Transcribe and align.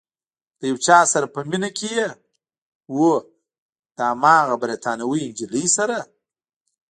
له 0.59 0.63
یو 0.71 0.77
چا 0.85 0.99
سره 1.13 1.25
په 1.33 1.39
مینه 1.49 1.69
کې 1.77 1.89
یې؟ 1.97 2.09
هو، 2.93 3.09
له 3.95 4.03
هماغې 4.11 4.55
بریتانوۍ 4.63 5.23
نجلۍ 5.29 5.65
سره؟ 5.77 5.97